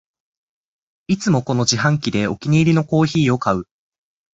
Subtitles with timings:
[1.05, 3.65] いつもこの自販機でお気に入りのコーヒーを買う